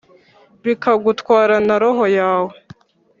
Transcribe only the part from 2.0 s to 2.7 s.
yawe